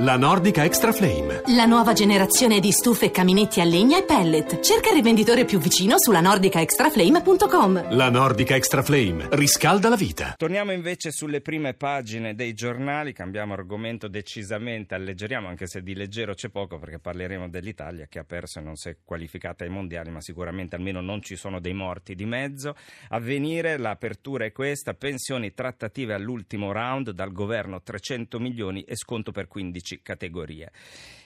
La 0.00 0.18
Nordica 0.18 0.62
Extra 0.62 0.92
Flame. 0.92 1.40
La 1.54 1.64
nuova 1.64 1.94
generazione 1.94 2.60
di 2.60 2.70
stufe 2.70 3.06
e 3.06 3.10
caminetti 3.10 3.62
a 3.62 3.64
legna 3.64 3.96
e 3.96 4.02
pellet. 4.04 4.60
Cerca 4.60 4.90
il 4.90 4.96
rivenditore 4.96 5.46
più 5.46 5.58
vicino 5.58 5.94
sulla 5.96 6.20
nordicaextraflame.com. 6.20 7.94
La 7.96 8.10
Nordica 8.10 8.56
Extra 8.56 8.82
Flame 8.82 9.28
riscalda 9.30 9.88
la 9.88 9.96
vita. 9.96 10.34
Torniamo 10.36 10.72
invece 10.72 11.10
sulle 11.12 11.40
prime 11.40 11.72
pagine 11.72 12.34
dei 12.34 12.52
giornali, 12.52 13.14
cambiamo 13.14 13.54
argomento 13.54 14.06
decisamente, 14.06 14.94
alleggeriamo 14.94 15.48
anche 15.48 15.66
se 15.66 15.80
di 15.80 15.94
leggero 15.94 16.34
c'è 16.34 16.50
poco 16.50 16.78
perché 16.78 16.98
parleremo 16.98 17.48
dell'Italia 17.48 18.04
che 18.06 18.18
ha 18.18 18.24
perso 18.24 18.58
e 18.58 18.62
non 18.62 18.76
si 18.76 18.90
è 18.90 18.96
qualificata 19.02 19.64
ai 19.64 19.70
mondiali, 19.70 20.10
ma 20.10 20.20
sicuramente 20.20 20.76
almeno 20.76 21.00
non 21.00 21.22
ci 21.22 21.36
sono 21.36 21.58
dei 21.58 21.72
morti 21.72 22.14
di 22.14 22.26
mezzo. 22.26 22.76
A 23.08 23.18
venire 23.18 23.78
l'apertura 23.78 24.44
è 24.44 24.52
questa, 24.52 24.92
pensioni 24.92 25.54
trattative 25.54 26.12
all'ultimo 26.12 26.70
round, 26.70 27.12
dal 27.12 27.32
governo 27.32 27.80
300 27.80 28.38
milioni 28.38 28.82
e 28.82 28.94
sconto 28.94 29.32
per 29.32 29.48
15 29.48 29.85
categorie. 30.02 30.70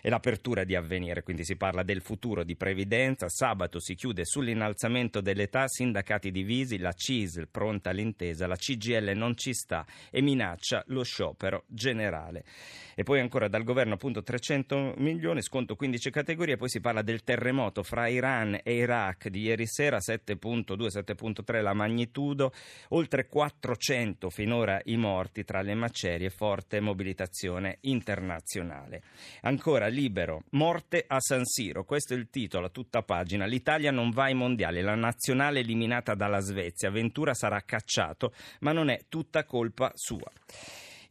E 0.02 0.08
l'apertura 0.08 0.64
di 0.64 0.74
avvenire, 0.74 1.23
quindi 1.23 1.45
si 1.45 1.56
parla 1.56 1.82
del 1.82 2.01
futuro 2.01 2.42
di 2.42 2.56
previdenza. 2.56 3.28
Sabato 3.28 3.80
si 3.80 3.95
chiude 3.95 4.24
sull'innalzamento 4.24 5.20
dell'età, 5.20 5.68
sindacati 5.68 6.30
divisi, 6.30 6.78
la 6.78 6.92
CISL 6.92 7.48
pronta 7.48 7.91
all'intesa, 7.91 8.46
la 8.46 8.56
CGL 8.56 9.12
non 9.15 9.37
ci 9.37 9.52
sta 9.52 9.84
e 10.10 10.23
minaccia 10.23 10.82
lo 10.87 11.02
sciopero 11.02 11.65
generale. 11.66 12.45
E 12.95 13.02
poi 13.02 13.20
ancora 13.20 13.48
dal 13.48 13.62
governo 13.62 13.95
appunto 13.95 14.23
300 14.23 14.95
milioni, 14.98 15.42
sconto 15.42 15.77
15 15.77 16.10
categorie, 16.10 16.56
poi 16.56 16.68
si 16.68 16.80
parla 16.80 17.02
del 17.02 17.23
terremoto 17.23 17.82
fra 17.82 18.09
Iran 18.09 18.59
e 18.62 18.74
Iraq 18.74 19.29
di 19.29 19.40
ieri 19.40 19.66
sera, 19.66 19.98
7.2-7.3 19.98 21.62
la 21.62 21.73
magnitudo, 21.74 22.52
oltre 22.88 23.27
400 23.27 24.30
finora 24.30 24.80
i 24.84 24.96
morti 24.96 25.45
tra 25.45 25.62
le 25.62 25.74
macerie, 25.74 26.30
forte 26.30 26.80
mobilitazione 26.80 27.79
internazionale. 27.82 28.49
Ancora 29.42 29.86
libero, 29.86 30.42
morte 30.50 31.04
a 31.06 31.20
San 31.20 31.45
Siro, 31.45 31.84
questo 31.84 32.14
è 32.14 32.16
il 32.16 32.28
titolo 32.30 32.66
a 32.66 32.70
tutta 32.70 33.02
pagina, 33.02 33.46
l'Italia 33.46 33.92
non 33.92 34.10
va 34.10 34.24
ai 34.24 34.34
mondiali, 34.34 34.80
la 34.80 34.96
nazionale 34.96 35.60
eliminata 35.60 36.15
dalla 36.15 36.40
Svezia, 36.40 36.90
Ventura 36.90 37.34
sarà 37.34 37.60
cacciato, 37.60 38.32
ma 38.60 38.73
non 38.73 38.88
è 38.88 39.04
tutta 39.09 39.45
colpa 39.45 39.92
sua. 39.95 40.30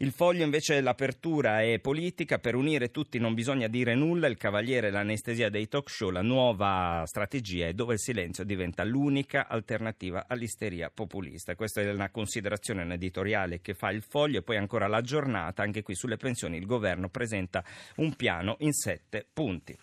Il 0.02 0.14
foglio 0.14 0.46
invece 0.46 0.76
dell'apertura 0.76 1.62
è 1.62 1.78
politica, 1.80 2.40
per 2.40 2.56
unire 2.56 2.90
tutti 2.90 3.20
non 3.20 3.34
bisogna 3.34 3.68
dire 3.68 3.96
nulla, 3.96 4.28
il 4.28 4.38
cavaliere 4.38 4.88
e 4.88 4.92
l'anestesia 4.92 5.50
dei 5.50 5.68
talk 5.68 5.90
show, 5.90 6.10
la 6.10 6.22
nuova 6.22 7.04
strategia 7.06 7.68
è 7.68 7.74
dove 7.74 7.96
il 7.96 8.00
silenzio 8.00 8.46
diventa 8.46 8.86
l'unica 8.86 9.50
alternativa 9.50 10.24
all'isteria 10.30 10.90
populista. 10.90 11.56
Questa 11.56 11.82
è 11.82 11.92
una 11.92 12.12
considerazione 12.12 12.84
un 12.84 12.94
editoriale 12.94 13.60
che 13.60 13.74
fa 13.74 13.92
il 13.92 14.02
foglio. 14.02 14.40
E 14.40 14.42
poi 14.42 14.56
ancora 14.56 14.88
la 14.88 15.02
giornata, 15.02 15.64
anche 15.64 15.84
qui 15.84 15.96
sulle 15.96 16.16
pensioni 16.16 16.56
il 16.56 16.66
governo 16.66 17.10
presenta 17.10 17.62
un 17.98 18.16
piano 18.16 18.56
in 18.60 18.72
sette 18.72 19.28
punti. 19.34 19.78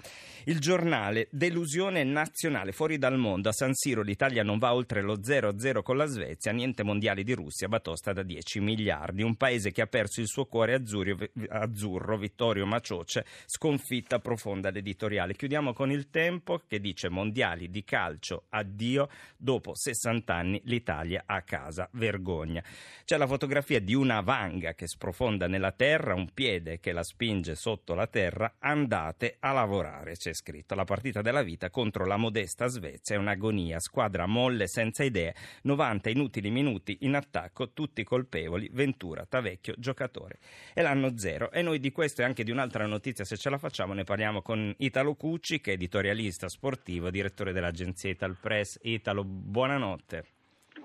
Il 0.45 0.61
giornale, 0.61 1.29
delusione 1.31 2.05
nazionale, 2.05 2.73
fuori 2.73 2.97
dal 2.97 3.19
mondo, 3.19 3.51
a 3.51 3.53
San 3.53 3.75
Siro 3.75 4.01
l'Italia 4.01 4.43
non 4.43 4.57
va 4.57 4.73
oltre 4.73 5.03
lo 5.03 5.19
0-0 5.19 5.83
con 5.83 5.99
la 5.99 6.07
Svezia, 6.07 6.53
niente 6.53 6.83
mondiali 6.85 7.23
di 7.23 7.35
Russia, 7.35 7.69
batosta 7.69 8.15
da 8.15 8.23
10 8.23 8.61
miliardi, 8.61 9.23
un 9.23 9.35
paese 9.35 9.73
che 9.73 9.83
ha 9.83 9.87
perso 9.87 10.05
perso 10.07 10.21
il 10.21 10.29
suo 10.29 10.47
cuore 10.47 10.75
azzurro, 10.75 11.17
azzurro 11.49 12.17
Vittorio 12.17 12.65
Macioce, 12.65 13.27
sconfitta 13.45 14.21
profonda 14.21 14.71
l'editoriale. 14.71 15.35
Chiudiamo 15.35 15.73
con 15.73 15.91
il 15.91 16.09
tempo 16.11 16.63
che 16.67 16.81
dice 16.81 17.09
mondiali 17.09 17.69
di 17.69 17.83
calcio, 17.85 18.45
addio, 18.51 19.09
dopo 19.37 19.75
60 19.75 20.35
anni 20.35 20.61
l'Italia 20.65 21.25
a 21.27 21.43
casa, 21.43 21.89
vergogna. 21.93 22.63
C'è 23.05 23.17
la 23.17 23.27
fotografia 23.27 23.81
di 23.81 23.95
una 23.95 24.21
vanga 24.21 24.75
che 24.75 24.87
sprofonda 24.87 25.49
nella 25.49 25.73
terra, 25.73 26.15
un 26.15 26.31
piede 26.33 26.79
che 26.79 26.93
la 26.93 27.03
spinge 27.03 27.55
sotto 27.57 27.95
la 27.95 28.07
terra, 28.07 28.55
andate 28.59 29.37
a 29.41 29.53
lavorare, 29.53 30.15
c'è 30.15 30.33
scritto. 30.33 30.75
La 30.75 30.85
partita 30.85 31.21
della 31.21 31.43
vita 31.43 31.71
contro 31.71 32.07
la 32.07 32.17
modesta 32.17 32.69
Svezia 32.69 33.17
è 33.17 33.19
un'agonia, 33.19 33.81
squadra 33.81 34.27
molle 34.27 34.69
senza 34.69 35.03
idee, 35.03 35.35
90 35.63 36.11
inutili 36.11 36.51
minuti 36.51 36.99
in 37.01 37.15
attacco, 37.15 37.73
tutti 37.73 38.05
colpevoli, 38.05 38.69
Ventura, 38.73 39.27
Tavecchio, 39.27 39.75
giocatore 39.77 39.96
giocatore 39.97 40.39
e 40.75 40.83
l'anno 40.83 41.17
zero. 41.17 41.51
E 41.51 41.63
noi 41.63 41.79
di 41.79 41.91
questo 41.91 42.21
e 42.21 42.25
anche 42.25 42.45
di 42.45 42.51
un'altra 42.51 42.87
notizia, 42.87 43.25
se 43.25 43.37
ce 43.37 43.49
la 43.49 43.59
facciamo, 43.59 43.95
ne 43.95 44.05
parliamo 44.05 44.43
con 44.43 44.73
Italo 44.79 45.15
Cucci, 45.15 45.61
che 45.61 45.73
è 45.73 45.75
editorialista 45.75 46.49
sportivo, 46.49 47.11
direttore 47.11 47.53
dell'agenzia 47.53 48.11
Ital 48.11 48.37
Press. 48.39 48.79
Italo, 48.83 49.25
buonanotte. 49.25 50.25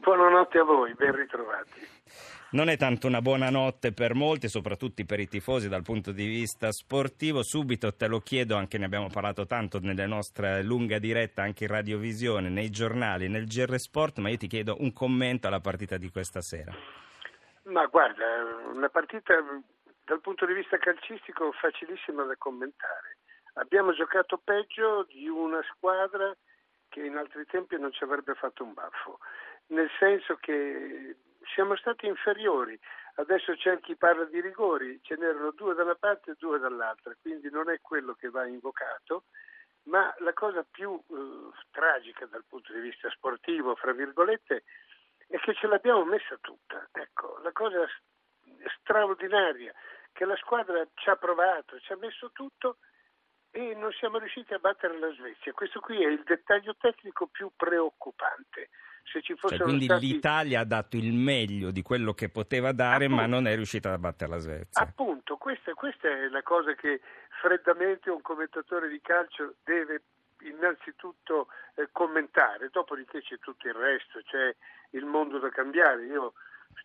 Buonanotte 0.01 0.57
a 0.57 0.63
voi, 0.63 0.93
ben 0.95 1.13
ritrovati. 1.13 1.89
Non 2.53 2.67
è 2.67 2.75
tanto 2.75 3.07
una 3.07 3.21
buona 3.21 3.49
notte 3.49 3.93
per 3.93 4.13
molti, 4.13 4.49
soprattutto 4.49 5.03
per 5.05 5.21
i 5.21 5.27
tifosi 5.27 5.69
dal 5.69 5.83
punto 5.83 6.11
di 6.11 6.25
vista 6.25 6.69
sportivo. 6.71 7.43
Subito 7.43 7.93
te 7.93 8.07
lo 8.07 8.19
chiedo, 8.19 8.55
anche 8.55 8.77
ne 8.77 8.85
abbiamo 8.85 9.07
parlato 9.07 9.45
tanto 9.45 9.79
nelle 9.79 10.05
nostre 10.05 10.61
lunga 10.63 10.99
diretta, 10.99 11.43
anche 11.43 11.63
in 11.63 11.69
radiovisione, 11.69 12.49
nei 12.49 12.69
giornali, 12.69 13.29
nel 13.29 13.45
GR 13.45 13.79
Sport, 13.79 14.19
ma 14.19 14.29
io 14.29 14.37
ti 14.37 14.47
chiedo 14.47 14.75
un 14.79 14.91
commento 14.91 15.47
alla 15.47 15.61
partita 15.61 15.97
di 15.97 16.09
questa 16.09 16.41
sera. 16.41 16.73
Ma 17.63 17.85
guarda, 17.85 18.25
una 18.71 18.89
partita 18.89 19.35
dal 20.05 20.21
punto 20.21 20.45
di 20.45 20.53
vista 20.53 20.77
calcistico 20.77 21.51
facilissima 21.51 22.23
da 22.23 22.35
commentare. 22.37 23.17
Abbiamo 23.53 23.93
giocato 23.93 24.37
peggio 24.37 25.03
di 25.03 25.27
una 25.27 25.61
squadra 25.73 26.35
che 26.89 27.05
in 27.05 27.17
altri 27.17 27.45
tempi 27.45 27.77
non 27.77 27.91
ci 27.91 28.03
avrebbe 28.03 28.33
fatto 28.33 28.63
un 28.63 28.73
baffo, 28.73 29.19
nel 29.67 29.89
senso 29.99 30.35
che 30.35 31.15
siamo 31.53 31.75
stati 31.75 32.07
inferiori. 32.07 32.77
Adesso 33.15 33.53
c'è 33.55 33.79
chi 33.79 33.95
parla 33.95 34.25
di 34.25 34.41
rigori, 34.41 34.99
ce 35.03 35.15
n'erano 35.15 35.51
due 35.51 35.73
da 35.73 35.83
una 35.83 35.95
parte 35.95 36.31
e 36.31 36.35
due 36.39 36.59
dall'altra, 36.59 37.15
quindi 37.21 37.49
non 37.49 37.69
è 37.69 37.79
quello 37.81 38.13
che 38.13 38.29
va 38.29 38.45
invocato, 38.45 39.25
ma 39.83 40.13
la 40.19 40.33
cosa 40.33 40.65
più 40.69 40.93
eh, 40.93 41.49
tragica 41.71 42.25
dal 42.25 42.45
punto 42.47 42.73
di 42.73 42.79
vista 42.79 43.09
sportivo, 43.09 43.75
fra 43.75 43.91
virgolette, 43.91 44.63
è 45.31 45.39
che 45.39 45.53
ce 45.53 45.67
l'abbiamo 45.67 46.03
messa 46.03 46.37
tutta. 46.41 46.87
Ecco, 46.91 47.39
la 47.43 47.51
cosa 47.51 47.87
straordinaria 48.81 49.73
che 50.11 50.25
la 50.25 50.35
squadra 50.35 50.85
ci 50.95 51.09
ha 51.09 51.15
provato, 51.15 51.79
ci 51.79 51.93
ha 51.93 51.97
messo 51.97 52.31
tutto 52.33 52.77
e 53.49 53.73
non 53.75 53.91
siamo 53.91 54.17
riusciti 54.17 54.53
a 54.53 54.59
battere 54.59 54.99
la 54.99 55.11
Svezia. 55.13 55.53
Questo 55.53 55.79
qui 55.79 56.03
è 56.03 56.07
il 56.07 56.23
dettaglio 56.23 56.75
tecnico 56.77 57.27
più 57.27 57.51
preoccupante. 57.55 58.69
Se 59.03 59.21
ci 59.21 59.35
cioè, 59.35 59.57
quindi 59.59 59.85
stati... 59.85 60.05
l'Italia 60.05 60.59
ha 60.59 60.65
dato 60.65 60.95
il 60.95 61.11
meglio 61.11 61.71
di 61.71 61.81
quello 61.81 62.13
che 62.13 62.29
poteva 62.29 62.71
dare, 62.71 63.05
Appunto. 63.05 63.21
ma 63.21 63.27
non 63.27 63.47
è 63.47 63.55
riuscita 63.55 63.91
a 63.91 63.97
battere 63.97 64.31
la 64.31 64.37
Svezia. 64.37 64.81
Appunto, 64.81 65.37
questa, 65.37 65.73
questa 65.73 66.07
è 66.07 66.27
la 66.29 66.43
cosa 66.43 66.73
che 66.75 67.01
freddamente 67.41 68.09
un 68.09 68.21
commentatore 68.21 68.89
di 68.89 69.01
calcio 69.01 69.55
deve 69.63 70.03
innanzitutto 70.43 71.47
eh, 71.75 71.89
commentare, 71.91 72.69
dopodiché 72.69 73.21
c'è 73.21 73.37
tutto 73.39 73.67
il 73.67 73.73
resto, 73.73 74.21
c'è 74.23 74.55
il 74.91 75.05
mondo 75.05 75.39
da 75.39 75.49
cambiare. 75.49 76.05
Io 76.05 76.33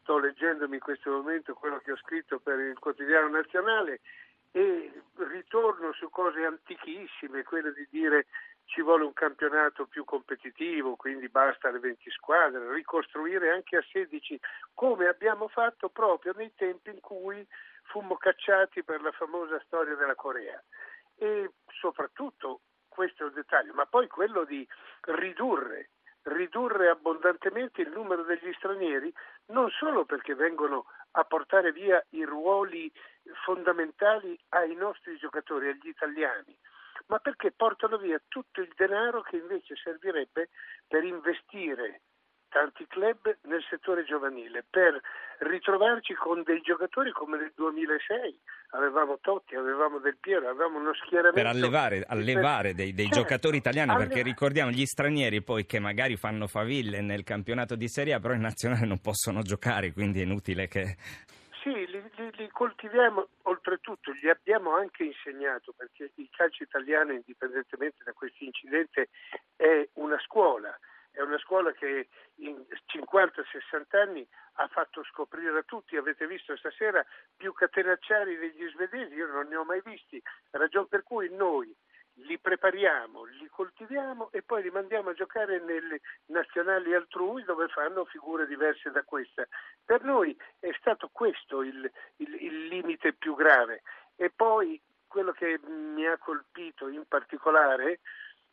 sto 0.00 0.19
leggendomi 0.19 0.75
in 0.75 0.81
questo 0.81 1.11
momento 1.11 1.55
quello 1.55 1.78
che 1.78 1.93
ho 1.93 1.97
scritto 1.97 2.39
per 2.39 2.59
il 2.59 2.78
quotidiano 2.78 3.28
nazionale 3.28 4.00
e 4.53 4.91
ritorno 5.17 5.93
su 5.93 6.09
cose 6.09 6.44
antichissime, 6.44 7.43
quelle 7.43 7.72
di 7.72 7.87
dire 7.91 8.27
ci 8.65 8.83
vuole 8.83 9.05
un 9.05 9.12
campionato 9.12 9.87
più 9.87 10.05
competitivo, 10.05 10.97
quindi 10.97 11.28
basta 11.28 11.71
le 11.71 11.78
20 11.78 12.11
squadre, 12.11 12.73
ricostruire 12.73 13.50
anche 13.50 13.77
a 13.77 13.84
16, 13.93 14.41
come 14.75 15.06
abbiamo 15.06 15.49
fatto 15.49 15.88
proprio 15.88 16.33
nei 16.37 16.53
tempi 16.55 16.91
in 16.91 17.00
cui 17.00 17.47
fummo 17.83 18.17
cacciati 18.17 18.83
per 18.83 19.00
la 19.03 19.12
famosa 19.12 19.61
storia 19.67 19.94
della 19.94 20.15
Corea. 20.15 20.62
E 21.17 21.50
soprattutto 21.81 22.61
questo 22.97 23.25
è 23.25 23.27
un 23.27 23.34
dettaglio, 23.34 23.75
ma 23.75 23.84
poi 23.84 24.09
quello 24.09 24.45
di 24.45 24.67
ridurre, 25.03 25.91
ridurre 26.23 26.89
abbondantemente 26.89 27.83
il 27.83 27.91
numero 27.91 28.23
degli 28.23 28.51
stranieri, 28.55 29.12
non 29.49 29.69
solo 29.69 30.07
perché 30.07 30.34
vengono 30.34 30.87
a 31.12 31.25
portare 31.25 31.73
via 31.73 32.03
i 32.11 32.25
ruoli 32.25 32.91
fondamentali 33.45 34.37
ai 34.49 34.75
nostri 34.75 35.19
giocatori, 35.19 35.69
agli 35.69 35.89
italiani, 35.89 36.56
ma 37.09 37.19
perché 37.19 37.53
portano 37.53 37.99
via 37.99 38.19
tutto 38.29 38.62
il 38.62 38.73
denaro 38.75 39.20
che 39.20 39.37
invece 39.37 39.76
servirebbe 39.76 40.49
per 40.88 41.05
investire 41.05 42.00
tanti 42.56 42.87
club 42.87 43.37
nel 43.43 43.62
settore 43.69 44.03
giovanile 44.05 44.64
per 44.69 44.99
ritrovarci 45.41 46.14
con 46.14 46.43
dei 46.43 46.62
giocatori 46.62 47.12
come 47.12 47.37
nel 47.37 47.53
2006 47.55 48.41
avevamo 48.70 49.19
Totti, 49.20 49.55
avevamo 49.55 49.99
Del 49.99 50.17
Piero, 50.19 50.49
avevamo 50.49 50.79
uno 50.79 50.94
schieramento 50.94 51.37
per 51.37 51.47
allevare, 51.47 52.03
allevare 52.08 52.73
dei, 52.73 52.94
dei 52.94 53.05
certo, 53.08 53.20
giocatori 53.20 53.58
italiani 53.58 53.91
alleva... 53.91 54.06
perché 54.06 54.23
ricordiamo 54.23 54.70
gli 54.70 54.87
stranieri 54.87 55.43
poi 55.43 55.67
che 55.67 55.79
magari 55.79 56.17
fanno 56.17 56.47
faville 56.47 57.03
nel 57.03 57.25
campionato 57.25 57.76
di 57.76 57.88
Serie 57.88 58.14
A 58.14 58.20
però 58.20 58.32
in 58.32 58.41
nazionale 58.41 58.87
non 58.87 59.03
possono 59.03 59.43
giocare 59.43 59.93
quindi 59.93 60.20
è 60.20 60.25
inutile 60.25 60.67
che 60.67 60.97
sì, 61.62 61.75
li, 61.75 62.03
li, 62.17 62.31
li, 62.37 62.49
coltiviamo, 62.49 63.29
oltretutto 63.43 64.12
gli 64.12 64.29
abbiamo 64.29 64.76
anche 64.76 65.03
insegnato, 65.03 65.75
perché 65.76 66.12
il 66.14 66.29
calcio 66.31 66.62
italiano, 66.62 67.11
indipendentemente 67.11 68.05
da 68.05 68.12
questo 68.12 68.44
incidente, 68.44 69.08
è 69.56 69.88
una 69.94 70.17
scuola 70.20 70.79
è 71.17 71.23
una 71.23 71.39
scuola 71.39 71.73
che 71.73 72.09
in 72.37 72.63
50-60 72.95 73.97
anni 73.97 74.29
ha 74.57 74.69
fatto 74.69 75.03
scoprire 75.05 75.59
a 75.59 75.63
tutti, 75.63 75.97
avete 75.97 76.27
visto 76.27 76.55
stasera 76.59 77.03
più 77.35 77.55
catenacciari 77.55 78.37
degli 78.37 78.69
svedesi, 78.69 79.15
io 79.15 79.27
non 79.27 79.49
ne 79.49 79.57
ho 79.57 79.65
mai 79.65 79.81
visti, 79.83 80.23
ragion 80.51 80.87
per 80.89 81.03
cui 81.03 81.35
noi 81.35 81.75
li 82.21 82.39
prepariamo, 82.39 83.25
li 83.25 83.49
coltiviamo 83.49 84.31
e 84.31 84.43
poi 84.43 84.63
li 84.63 84.71
mandiamo 84.71 85.09
a 85.09 85.15
giocare 85.15 85.59
nelle 85.59 86.03
nazionali 86.27 86.93
altrui 86.93 87.45
dove 87.45 87.69
fanno 87.69 88.05
figure 88.05 88.47
diverse 88.47 88.91
da 88.91 89.03
questa. 89.03 89.47
Per 89.85 90.03
noi 90.05 90.37
è 90.61 90.71
stato 90.79 91.09
questo 91.11 91.63
il, 91.63 91.91
il, 92.17 92.35
il 92.43 92.67
limite 92.67 93.15
più 93.15 93.35
grave. 93.35 93.83
E 94.17 94.31
poi 94.31 94.81
quello 95.07 95.33
che 95.33 95.59
mi 95.67 96.07
ha 96.07 96.19
colpito 96.19 96.89
in 96.89 97.07
particolare 97.07 98.01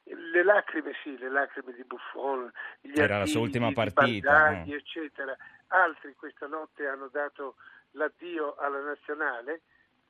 le 0.05 0.43
lacrime 0.43 0.93
sì, 1.01 1.17
le 1.17 1.29
lacrime 1.29 1.73
di 1.73 1.83
Buffon, 1.83 2.51
gli 2.81 2.99
Era 2.99 3.19
la 3.19 3.25
sua 3.25 3.41
ultima 3.41 3.71
partita, 3.71 4.31
Baldaghi, 4.31 4.71
no? 4.71 4.75
eccetera. 4.75 5.37
Altri 5.67 6.15
questa 6.15 6.47
notte 6.47 6.87
hanno 6.87 7.07
dato 7.07 7.55
l'addio 7.91 8.55
alla 8.55 8.79
nazionale, 8.79 9.61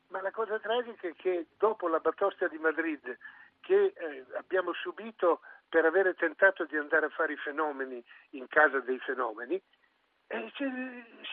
ma 0.08 0.22
la 0.22 0.32
cosa 0.32 0.60
tragica 0.60 1.08
è 1.08 1.14
che 1.16 1.48
dopo 1.58 1.88
la 1.88 2.00
batosta 2.00 2.48
di 2.48 2.58
Madrid 2.58 3.18
che 3.60 3.94
eh, 3.96 4.26
abbiamo 4.38 4.74
subito 4.74 5.42
per 5.70 5.86
avere 5.86 6.14
tentato 6.16 6.66
di 6.66 6.76
andare 6.76 7.06
a 7.06 7.10
fare 7.10 7.34
i 7.34 7.38
fenomeni 7.38 8.04
in 8.32 8.48
casa 8.48 8.80
dei 8.80 9.00
fenomeni, 9.00 9.62
eh, 10.28 10.52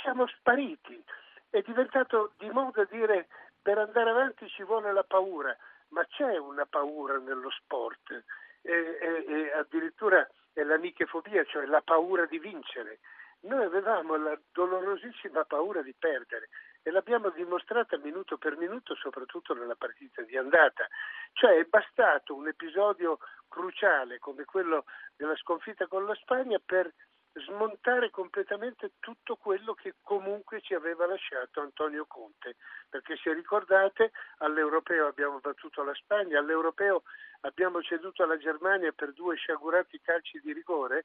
siamo 0.02 0.26
spariti. 0.26 1.02
È 1.48 1.60
diventato 1.62 2.32
di 2.38 2.48
moda 2.50 2.84
dire 2.84 3.26
per 3.60 3.78
andare 3.78 4.10
avanti 4.10 4.48
ci 4.48 4.62
vuole 4.62 4.92
la 4.92 5.02
paura, 5.02 5.56
ma 5.88 6.04
c'è 6.06 6.38
una 6.38 6.66
paura 6.66 7.18
nello 7.18 7.50
sport 7.50 8.24
e, 8.62 8.98
e, 9.26 9.52
addirittura 9.52 10.26
è 10.52 10.62
l'anichefobia, 10.62 11.44
cioè 11.44 11.66
la 11.66 11.80
paura 11.80 12.26
di 12.26 12.38
vincere. 12.38 13.00
Noi 13.42 13.64
avevamo 13.64 14.16
la 14.16 14.38
dolorosissima 14.52 15.44
paura 15.44 15.80
di 15.80 15.94
perdere 15.98 16.48
e 16.82 16.90
l'abbiamo 16.90 17.30
dimostrata 17.30 17.96
minuto 17.98 18.36
per 18.36 18.56
minuto, 18.58 18.94
soprattutto 18.94 19.54
nella 19.54 19.76
partita 19.76 20.22
di 20.22 20.36
andata. 20.36 20.86
Cioè 21.32 21.58
è 21.58 21.64
bastato 21.64 22.34
un 22.34 22.48
episodio 22.48 23.18
cruciale 23.48 24.18
come 24.18 24.44
quello 24.44 24.84
della 25.16 25.36
sconfitta 25.36 25.86
con 25.86 26.04
la 26.04 26.14
Spagna 26.16 26.60
per 26.64 26.92
smontare 27.32 28.10
completamente 28.10 28.92
tutto 28.98 29.36
quello 29.36 29.74
che 29.74 29.94
comunque 30.02 30.60
ci 30.60 30.74
aveva 30.74 31.06
lasciato 31.06 31.60
Antonio 31.60 32.04
Conte, 32.06 32.56
perché 32.88 33.16
se 33.16 33.32
ricordate 33.32 34.10
all'Europeo 34.38 35.06
abbiamo 35.06 35.38
battuto 35.38 35.82
la 35.82 35.94
Spagna, 35.94 36.38
all'Europeo 36.38 37.02
abbiamo 37.42 37.80
ceduto 37.82 38.22
alla 38.22 38.36
Germania 38.36 38.92
per 38.92 39.12
due 39.12 39.36
sciagurati 39.36 40.00
calci 40.00 40.40
di 40.40 40.52
rigore, 40.52 41.04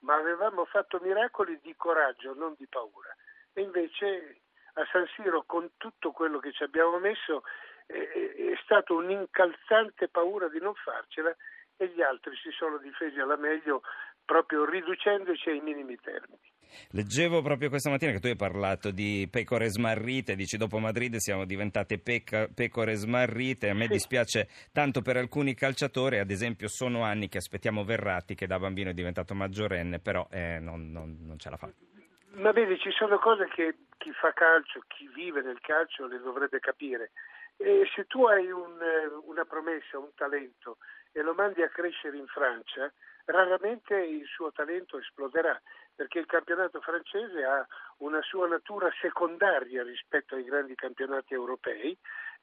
ma 0.00 0.14
avevamo 0.14 0.64
fatto 0.64 0.98
miracoli 1.00 1.58
di 1.62 1.74
coraggio, 1.76 2.34
non 2.34 2.54
di 2.58 2.66
paura. 2.66 3.14
E 3.52 3.62
invece 3.62 4.42
a 4.74 4.86
San 4.90 5.06
Siro 5.14 5.44
con 5.44 5.70
tutto 5.76 6.12
quello 6.12 6.38
che 6.38 6.52
ci 6.52 6.62
abbiamo 6.62 6.98
messo 6.98 7.44
è, 7.86 7.94
è 7.94 8.58
stato 8.62 8.96
un'incalzante 8.96 10.08
paura 10.08 10.48
di 10.48 10.60
non 10.60 10.74
farcela 10.74 11.34
e 11.76 11.88
gli 11.88 12.02
altri 12.02 12.36
si 12.36 12.50
sono 12.50 12.78
difesi 12.78 13.18
alla 13.18 13.36
meglio 13.36 13.82
proprio 14.24 14.64
riducendoci 14.64 15.50
ai 15.50 15.60
minimi 15.60 15.96
termini. 15.96 16.50
Leggevo 16.92 17.42
proprio 17.42 17.68
questa 17.68 17.90
mattina 17.90 18.12
che 18.12 18.20
tu 18.20 18.28
hai 18.28 18.36
parlato 18.36 18.90
di 18.90 19.28
pecore 19.30 19.68
smarrite, 19.68 20.34
dici 20.34 20.56
dopo 20.56 20.78
Madrid 20.78 21.16
siamo 21.16 21.44
diventate 21.44 21.98
peca, 21.98 22.48
pecore 22.52 22.94
smarrite, 22.94 23.68
a 23.68 23.74
me 23.74 23.84
sì. 23.84 23.92
dispiace 23.92 24.48
tanto 24.72 25.02
per 25.02 25.16
alcuni 25.16 25.54
calciatori, 25.54 26.18
ad 26.18 26.30
esempio 26.30 26.68
sono 26.68 27.02
anni 27.02 27.28
che 27.28 27.38
aspettiamo 27.38 27.84
Verratti 27.84 28.34
che 28.34 28.46
da 28.46 28.58
bambino 28.58 28.90
è 28.90 28.94
diventato 28.94 29.34
maggiorenne, 29.34 29.98
però 29.98 30.26
eh, 30.30 30.58
non, 30.60 30.90
non, 30.90 31.18
non 31.20 31.38
ce 31.38 31.50
la 31.50 31.56
fa. 31.56 31.70
Ma 32.34 32.50
vedi, 32.52 32.78
ci 32.78 32.90
sono 32.92 33.18
cose 33.18 33.46
che 33.48 33.74
chi 33.98 34.10
fa 34.12 34.32
calcio, 34.32 34.82
chi 34.88 35.06
vive 35.14 35.42
nel 35.42 35.60
calcio 35.60 36.06
le 36.06 36.18
dovrebbe 36.18 36.60
capire. 36.60 37.10
E 37.56 37.88
se 37.94 38.04
tu 38.06 38.24
hai 38.24 38.50
un, 38.50 38.80
eh, 38.80 39.06
una 39.24 39.44
promessa, 39.44 39.98
un 39.98 40.12
talento 40.14 40.78
e 41.12 41.22
lo 41.22 41.34
mandi 41.34 41.62
a 41.62 41.68
crescere 41.68 42.16
in 42.16 42.26
Francia, 42.26 42.92
raramente 43.26 43.96
il 43.96 44.26
suo 44.26 44.50
talento 44.52 44.98
esploderà, 44.98 45.60
perché 45.94 46.18
il 46.18 46.26
campionato 46.26 46.80
francese 46.80 47.44
ha 47.44 47.66
una 47.98 48.22
sua 48.22 48.48
natura 48.48 48.90
secondaria 49.00 49.82
rispetto 49.82 50.34
ai 50.34 50.44
grandi 50.44 50.74
campionati 50.74 51.34
europei, 51.34 51.96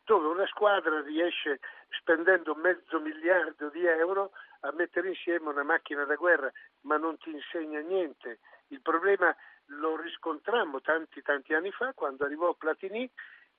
dove 0.03 0.27
una 0.27 0.47
squadra 0.47 1.01
riesce 1.01 1.59
spendendo 1.89 2.55
mezzo 2.55 2.99
miliardo 2.99 3.69
di 3.69 3.85
euro 3.85 4.31
a 4.61 4.71
mettere 4.71 5.09
insieme 5.09 5.49
una 5.49 5.63
macchina 5.63 6.05
da 6.05 6.15
guerra, 6.15 6.51
ma 6.81 6.97
non 6.97 7.17
ti 7.17 7.31
insegna 7.31 7.79
niente. 7.81 8.39
Il 8.67 8.81
problema 8.81 9.35
lo 9.73 9.97
riscontrammo 9.97 10.81
tanti 10.81 11.21
tanti 11.21 11.53
anni 11.53 11.71
fa 11.71 11.93
quando 11.93 12.25
arrivò 12.25 12.53
Platini 12.53 13.09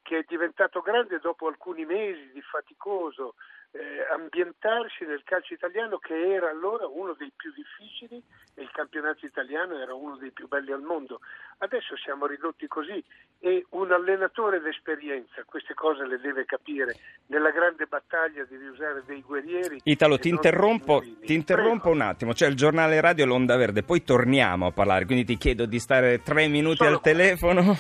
che 0.02 0.18
è 0.18 0.24
diventato 0.26 0.80
grande 0.80 1.18
dopo 1.18 1.46
alcuni 1.46 1.84
mesi 1.84 2.30
di 2.32 2.42
faticoso 2.42 3.34
eh, 3.72 4.04
ambientarsi 4.12 5.04
nel 5.04 5.22
calcio 5.22 5.54
italiano 5.54 5.98
che 5.98 6.32
era 6.32 6.50
allora 6.50 6.86
uno 6.86 7.12
dei 7.12 7.32
più 7.34 7.52
difficili 7.52 8.22
e 8.54 8.62
il 8.62 8.70
campionato 8.72 9.24
italiano 9.24 9.78
era 9.78 9.94
uno 9.94 10.16
dei 10.16 10.32
più 10.32 10.48
belli 10.48 10.72
al 10.72 10.82
mondo. 10.82 11.20
Adesso 11.58 11.96
siamo 11.96 12.26
ridotti 12.26 12.66
così 12.66 13.04
e 13.42 13.64
un 13.70 13.90
allenatore 13.90 14.60
d'esperienza 14.60 15.42
queste 15.46 15.72
cose 15.72 16.06
le 16.06 16.20
deve 16.20 16.44
capire 16.44 16.94
nella 17.26 17.50
grande 17.50 17.86
battaglia 17.86 18.44
di 18.44 18.56
riusare 18.56 19.02
dei 19.06 19.22
guerrieri. 19.22 19.80
Italo, 19.84 20.18
ti 20.18 20.28
interrompo, 20.28 21.02
ti 21.24 21.32
interrompo 21.32 21.88
un 21.88 22.02
attimo, 22.02 22.32
c'è 22.32 22.46
il 22.46 22.54
giornale 22.54 23.00
radio 23.00 23.24
L'Onda 23.24 23.56
Verde, 23.56 23.82
poi 23.82 24.04
torniamo 24.04 24.66
a 24.66 24.72
parlare, 24.72 25.06
quindi 25.06 25.24
ti 25.24 25.38
chiedo 25.38 25.64
di 25.64 25.78
stare 25.78 26.20
tre 26.22 26.48
minuti 26.48 26.84
Solo 26.84 26.96
al 26.96 27.00
telefono. 27.00 27.76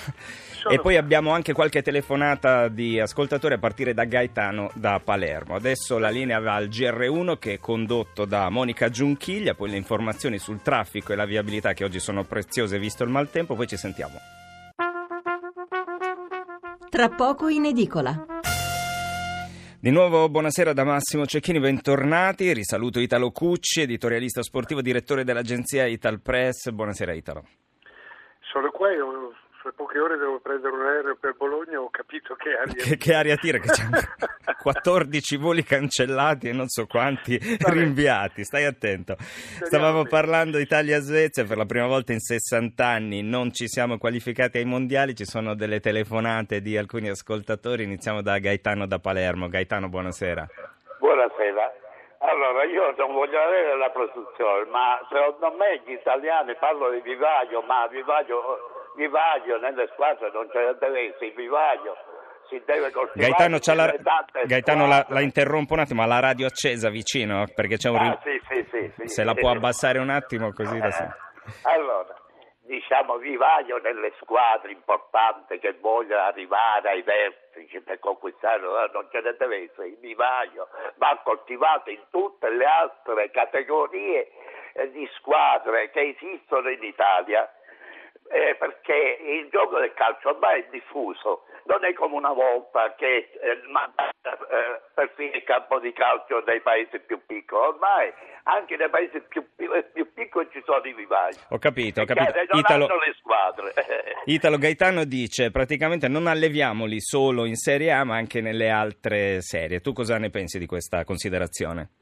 E 0.68 0.78
poi 0.78 0.96
abbiamo 0.96 1.32
anche 1.32 1.54
qualche 1.54 1.80
telefonata 1.80 2.68
di 2.68 3.00
ascoltatori 3.00 3.54
a 3.54 3.58
partire 3.58 3.94
da 3.94 4.04
Gaetano 4.04 4.70
da 4.74 5.00
Palermo. 5.02 5.54
Adesso 5.54 5.96
la 5.96 6.10
linea 6.10 6.38
va 6.38 6.54
al 6.54 6.68
GR1 6.68 7.38
che 7.38 7.54
è 7.54 7.58
condotto 7.58 8.26
da 8.26 8.50
Monica 8.50 8.90
Giunchiglia, 8.90 9.54
poi 9.54 9.70
le 9.70 9.76
informazioni 9.76 10.38
sul 10.38 10.60
traffico 10.60 11.12
e 11.12 11.16
la 11.16 11.24
viabilità 11.24 11.72
che 11.72 11.84
oggi 11.84 11.98
sono 11.98 12.24
preziose 12.24 12.78
visto 12.78 13.04
il 13.04 13.10
maltempo, 13.10 13.54
poi 13.54 13.66
ci 13.66 13.78
sentiamo. 13.78 14.39
Tra 17.00 17.08
poco 17.08 17.48
in 17.48 17.64
edicola. 17.64 18.26
Di 19.80 19.90
nuovo 19.90 20.28
buonasera 20.28 20.74
da 20.74 20.84
Massimo 20.84 21.24
Cecchini, 21.24 21.58
bentornati. 21.58 22.52
Risaluto 22.52 23.00
Italo 23.00 23.30
Cucci, 23.30 23.80
editorialista 23.80 24.42
sportivo, 24.42 24.82
direttore 24.82 25.24
dell'agenzia 25.24 25.86
Ital 25.86 26.20
Press. 26.20 26.68
Buonasera 26.68 27.14
Italo. 27.14 27.46
Sono 28.52 28.70
qua 28.70 28.92
e 28.92 28.96
fra 29.60 29.72
poche 29.76 29.98
ore 29.98 30.16
devo 30.16 30.40
prendere 30.40 30.74
un 30.74 30.80
aereo 30.80 31.16
per 31.16 31.34
Bologna, 31.36 31.78
ho 31.78 31.90
capito 31.90 32.34
che 32.34 32.56
aria 32.56 32.82
che, 32.82 32.96
che 32.96 33.14
aria 33.14 33.36
tira, 33.36 33.58
che 33.58 33.68
c'è 33.68 33.84
14 34.56 35.36
voli 35.36 35.62
cancellati 35.62 36.48
e 36.48 36.52
non 36.52 36.68
so 36.68 36.86
quanti 36.86 37.36
Vabbè. 37.38 37.70
rinviati, 37.70 38.42
stai 38.42 38.64
attento. 38.64 39.16
Stavamo 39.18 40.04
parlando 40.04 40.58
Italia-Svezia, 40.58 41.44
per 41.44 41.58
la 41.58 41.66
prima 41.66 41.86
volta 41.86 42.12
in 42.12 42.20
60 42.20 42.86
anni 42.86 43.22
non 43.22 43.52
ci 43.52 43.68
siamo 43.68 43.98
qualificati 43.98 44.56
ai 44.56 44.64
mondiali, 44.64 45.14
ci 45.14 45.26
sono 45.26 45.54
delle 45.54 45.80
telefonate 45.80 46.62
di 46.62 46.78
alcuni 46.78 47.10
ascoltatori, 47.10 47.84
iniziamo 47.84 48.22
da 48.22 48.38
Gaetano 48.38 48.86
da 48.86 48.98
Palermo. 48.98 49.48
Gaetano, 49.48 49.90
buonasera. 49.90 50.46
Buonasera. 50.98 51.72
Allora, 52.20 52.64
io 52.64 52.94
non 52.96 53.12
voglio 53.12 53.40
avere 53.40 53.76
la 53.76 53.90
produzione, 53.90 54.64
ma 54.70 54.98
secondo 55.08 55.56
me 55.56 55.82
gli 55.84 55.92
italiani, 55.92 56.54
parlo 56.56 56.90
di 56.90 57.00
vivaggio, 57.00 57.62
ma 57.62 57.86
vivaggio 57.88 58.79
vivaio 58.96 59.58
nelle 59.58 59.88
squadre 59.92 60.30
non 60.32 60.48
ce 60.50 60.58
ne 60.58 60.76
deve 60.78 61.08
essere, 61.08 61.26
il 61.26 61.34
vivaio 61.34 61.96
si 62.48 62.60
deve 62.66 62.90
coltivare. 62.90 63.30
Gaetano, 63.30 63.58
la... 63.74 64.44
Gaetano 64.44 64.86
la, 64.86 65.06
la, 65.08 65.20
interrompo 65.20 65.74
un 65.74 65.80
attimo, 65.80 66.02
ha 66.02 66.06
la 66.06 66.20
radio 66.20 66.46
accesa 66.46 66.90
vicino 66.90 67.44
perché 67.54 67.76
c'è 67.76 67.88
un... 67.88 67.96
Ah, 67.96 68.20
sì, 68.22 68.40
sì, 68.48 68.66
sì, 68.70 68.92
sì, 68.96 69.08
Se 69.08 69.24
la 69.24 69.34
può 69.34 69.50
abbassare 69.50 69.98
un 69.98 70.10
attimo 70.10 70.52
così 70.52 70.78
da 70.78 70.88
eh, 70.88 71.08
Allora, 71.62 72.14
diciamo 72.62 73.16
vivaio 73.18 73.78
nelle 73.78 74.12
squadre 74.20 74.72
importanti 74.72 75.58
che 75.58 75.76
vogliono 75.80 76.22
arrivare 76.22 76.90
ai 76.90 77.02
vertici 77.02 77.80
per 77.80 77.98
conquistare, 78.00 78.60
non 78.60 79.08
ce 79.10 79.20
ne 79.20 79.34
deve 79.38 79.70
essere, 79.70 79.88
il 79.88 79.98
vivaio 79.98 80.68
va 80.96 81.20
coltivato 81.22 81.90
in 81.90 82.02
tutte 82.10 82.50
le 82.50 82.64
altre 82.64 83.30
categorie 83.30 84.30
di 84.92 85.08
squadre 85.16 85.90
che 85.90 86.16
esistono 86.16 86.70
in 86.70 86.82
Italia 86.82 87.48
eh, 88.30 88.54
perché 88.56 89.18
il 89.20 89.48
gioco 89.50 89.78
del 89.80 89.92
calcio 89.94 90.28
ormai 90.28 90.62
è 90.62 90.66
diffuso, 90.70 91.42
non 91.64 91.84
è 91.84 91.92
come 91.94 92.14
una 92.14 92.32
volta 92.32 92.94
che 92.94 93.28
eh, 93.34 93.60
mandava 93.66 94.10
eh, 94.12 94.80
perfino 94.94 95.34
il 95.34 95.42
campo 95.42 95.80
di 95.80 95.92
calcio 95.92 96.42
nei 96.46 96.60
paesi 96.60 97.00
più 97.00 97.20
piccoli, 97.26 97.66
ormai 97.74 98.12
anche 98.44 98.76
nei 98.76 98.88
paesi 98.88 99.20
più, 99.28 99.44
più, 99.56 99.72
eh, 99.72 99.82
più 99.92 100.12
piccoli 100.14 100.48
ci 100.52 100.62
sono 100.64 100.80
i 100.84 100.94
vivai. 100.94 101.34
Ho 101.50 101.58
capito, 101.58 102.02
ho 102.02 102.04
capito. 102.04 102.32
Non 102.32 102.60
Italo, 102.60 102.86
le 102.86 103.14
squadre. 103.18 103.74
Italo 104.26 104.58
Gaetano 104.58 105.04
dice 105.04 105.50
praticamente 105.50 106.06
non 106.06 106.28
alleviamoli 106.28 107.00
solo 107.00 107.44
in 107.46 107.56
Serie 107.56 107.90
A 107.90 108.04
ma 108.04 108.14
anche 108.14 108.40
nelle 108.40 108.70
altre 108.70 109.40
serie. 109.40 109.80
Tu 109.80 109.92
cosa 109.92 110.18
ne 110.18 110.30
pensi 110.30 110.58
di 110.58 110.66
questa 110.66 111.04
considerazione? 111.04 111.99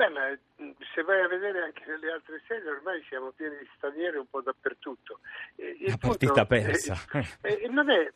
Beh, 0.00 0.08
ma 0.08 0.30
mh, 0.30 0.70
se 0.94 1.02
vai 1.02 1.20
a 1.20 1.28
vedere 1.28 1.60
anche 1.60 1.84
nelle 1.86 2.10
altre 2.10 2.40
serie 2.46 2.70
ormai 2.70 3.04
siamo 3.06 3.32
pieni 3.32 3.58
di 3.58 3.68
stranieri 3.76 4.16
un 4.16 4.30
po' 4.30 4.40
dappertutto. 4.40 5.20
Eh, 5.56 5.76
La 5.86 5.98
partita 5.98 6.46
persa. 6.46 6.96
eh, 7.42 7.60
eh, 7.64 7.68
non 7.68 7.90
è 7.90 8.10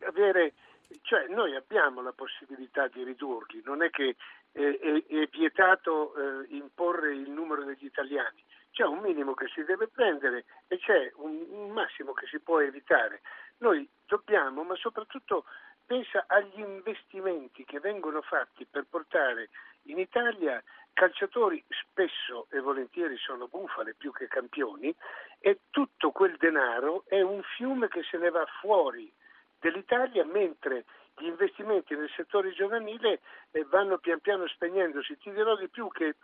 avere, 0.00 0.54
cioè 1.02 1.28
noi 1.28 1.54
abbiamo 1.54 2.02
la 2.02 2.10
possibilità 2.10 2.88
di 2.88 3.04
ridurli, 3.04 3.62
non 3.64 3.84
è 3.84 3.90
che 3.90 4.16
eh, 4.50 4.78
è, 4.80 5.04
è 5.06 5.28
vietato 5.30 6.16
eh, 6.16 6.46
imporre 6.48 7.14
il 7.14 7.30
numero 7.30 7.62
degli 7.62 7.84
italiani, 7.84 8.42
c'è 8.72 8.82
un 8.82 8.98
minimo 8.98 9.34
che 9.34 9.46
si 9.54 9.62
deve 9.62 9.86
prendere 9.86 10.46
e 10.66 10.78
c'è 10.78 11.12
un, 11.14 11.46
un 11.48 11.70
massimo 11.70 12.12
che 12.12 12.26
si 12.26 12.40
può 12.40 12.60
evitare. 12.60 13.20
Noi 13.58 13.88
dobbiamo, 14.04 14.64
ma 14.64 14.74
soprattutto 14.74 15.44
pensa 15.86 16.24
agli 16.26 16.58
investimenti 16.58 17.64
che 17.64 17.78
vengono 17.78 18.20
fatti 18.20 18.64
per 18.64 18.86
portare 18.88 19.50
in 19.84 19.98
Italia 19.98 20.62
calciatori 20.92 21.62
spesso 21.68 22.46
e 22.50 22.60
volentieri 22.60 23.16
sono 23.16 23.48
bufale 23.48 23.94
più 23.94 24.12
che 24.12 24.28
campioni 24.28 24.94
e 25.38 25.60
tutto 25.70 26.10
quel 26.10 26.36
denaro 26.36 27.04
è 27.06 27.20
un 27.20 27.42
fiume 27.56 27.88
che 27.88 28.02
se 28.02 28.18
ne 28.18 28.30
va 28.30 28.44
fuori 28.60 29.10
dell'Italia 29.58 30.24
mentre 30.24 30.84
gli 31.16 31.26
investimenti 31.26 31.94
nel 31.94 32.10
settore 32.14 32.52
giovanile 32.52 33.20
eh, 33.50 33.64
vanno 33.64 33.98
pian 33.98 34.20
piano 34.20 34.46
spegnendosi. 34.48 35.18
Ti 35.18 35.30
dirò 35.32 35.56
di 35.56 35.68
più 35.68 35.88
che 35.88 36.16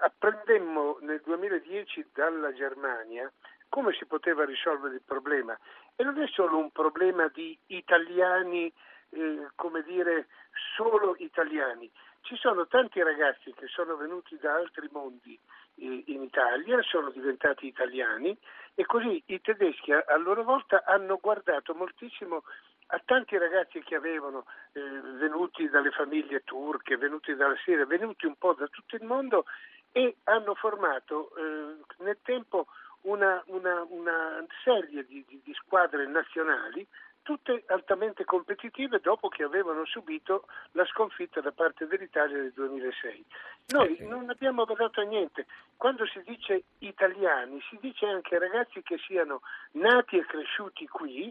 apprendemmo 0.00 0.98
nel 1.00 1.20
2010 1.24 2.10
dalla 2.12 2.52
Germania 2.52 3.30
come 3.68 3.92
si 3.92 4.06
poteva 4.06 4.44
risolvere 4.44 4.94
il 4.94 5.02
problema 5.04 5.58
e 5.96 6.04
non 6.04 6.18
è 6.20 6.26
solo 6.28 6.58
un 6.58 6.70
problema 6.70 7.28
di 7.28 7.58
italiani, 7.66 8.72
eh, 9.10 9.48
come 9.56 9.82
dire, 9.82 10.28
solo 10.76 11.16
italiani. 11.18 11.90
Ci 12.20 12.36
sono 12.36 12.66
tanti 12.66 13.02
ragazzi 13.02 13.52
che 13.54 13.66
sono 13.68 13.96
venuti 13.96 14.36
da 14.38 14.54
altri 14.54 14.88
mondi 14.92 15.38
eh, 15.76 16.02
in 16.06 16.22
Italia, 16.22 16.80
sono 16.82 17.10
diventati 17.10 17.66
italiani 17.66 18.36
e 18.74 18.84
così 18.84 19.22
i 19.26 19.40
tedeschi 19.40 19.92
a, 19.92 20.04
loro 20.16 20.44
volta 20.44 20.84
hanno 20.84 21.18
guardato 21.20 21.74
moltissimo 21.74 22.44
a 22.90 23.02
tanti 23.04 23.36
ragazzi 23.36 23.80
che 23.80 23.94
avevano 23.94 24.46
eh, 24.72 24.80
venuti 24.80 25.68
dalle 25.68 25.90
famiglie 25.90 26.42
turche, 26.44 26.96
venuti 26.96 27.34
dalla 27.34 27.56
Siria, 27.64 27.84
venuti 27.86 28.26
un 28.26 28.36
po' 28.36 28.54
da 28.54 28.66
tutto 28.68 28.96
il 28.96 29.04
mondo 29.04 29.44
e 29.92 30.16
hanno 30.24 30.54
formato 30.54 31.34
eh, 31.36 31.76
nel 32.04 32.18
tempo 32.22 32.66
una, 33.02 33.42
una, 33.46 33.84
una 33.88 34.44
serie 34.64 35.04
di, 35.06 35.24
di, 35.26 35.40
di 35.42 35.54
squadre 35.54 36.06
nazionali 36.06 36.86
tutte 37.28 37.64
altamente 37.66 38.24
competitive 38.24 39.00
dopo 39.00 39.28
che 39.28 39.42
avevano 39.42 39.84
subito 39.84 40.46
la 40.72 40.86
sconfitta 40.86 41.42
da 41.42 41.52
parte 41.52 41.86
dell'Italia 41.86 42.38
nel 42.38 42.52
2006. 42.54 43.24
Noi 43.66 43.98
non 44.00 44.30
abbiamo 44.30 44.64
badato 44.64 45.02
a 45.02 45.04
niente. 45.04 45.44
Quando 45.76 46.06
si 46.06 46.22
dice 46.24 46.62
italiani, 46.78 47.60
si 47.68 47.76
dice 47.82 48.06
anche 48.06 48.38
ragazzi 48.38 48.80
che 48.82 48.96
siano 49.06 49.42
nati 49.72 50.16
e 50.16 50.24
cresciuti 50.24 50.88
qui 50.88 51.30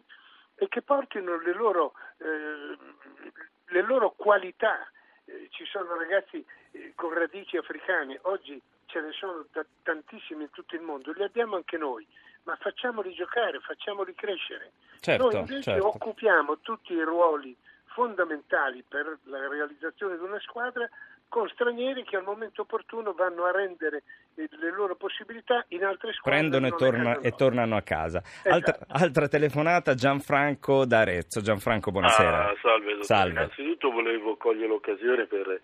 e 0.54 0.68
che 0.68 0.84
portino 0.84 1.42
le 1.42 1.54
loro, 1.54 1.94
eh, 2.20 2.78
le 3.66 3.82
loro 3.82 4.12
qualità. 4.16 4.88
Eh, 5.26 5.48
ci 5.50 5.66
sono 5.66 5.98
ragazzi 5.98 6.46
eh, 6.78 6.94
con 6.96 7.14
radici 7.14 7.58
africane, 7.58 8.20
oggi 8.24 8.62
ce 8.86 9.02
ne 9.02 9.12
sono 9.12 9.46
t- 9.52 9.66
tantissimi 9.84 10.44
in 10.44 10.50
tutto 10.52 10.76
il 10.76 10.82
mondo, 10.82 11.12
li 11.12 11.24
abbiamo 11.24 11.56
anche 11.56 11.78
noi 11.78 12.06
ma 12.48 12.56
facciamoli 12.56 13.14
giocare, 13.14 13.60
facciamoli 13.60 14.16
crescere. 14.16 14.72
Certo, 15.02 15.30
Noi 15.30 15.40
invece 15.40 15.62
certo. 15.64 15.88
occupiamo 15.88 16.60
tutti 16.60 16.94
i 16.94 17.02
ruoli 17.02 17.56
fondamentali 17.88 18.84
per 18.88 19.18
la 19.24 19.48
realizzazione 19.50 20.18
di 20.18 20.24
una 20.24 20.40
squadra 20.40 20.90
con 21.28 21.50
stranieri 21.50 22.04
che 22.04 22.16
al 22.16 22.24
momento 22.24 22.62
opportuno 22.62 23.12
vanno 23.12 23.44
a 23.44 23.52
rendere 23.52 24.04
le 24.36 24.72
loro 24.72 24.96
possibilità 24.96 25.66
in 25.70 25.84
altre 25.84 26.14
squadre. 26.14 26.40
Prendono 26.40 26.68
e, 26.68 26.72
torna- 26.72 27.20
e 27.20 27.32
tornano 27.32 27.76
a 27.76 27.82
casa. 27.82 28.20
Esatto. 28.20 28.50
Altra, 28.50 28.78
altra 28.88 29.28
telefonata, 29.28 29.94
Gianfranco 29.94 30.86
d'Arezzo. 30.86 31.42
Gianfranco, 31.42 31.92
buonasera. 31.92 32.50
Ah, 32.50 32.56
salve. 32.62 33.04
Salve. 33.04 33.32
Innanzitutto 33.32 33.92
volevo 33.92 34.38
cogliere 34.38 34.68
l'occasione 34.68 35.26
per 35.26 35.60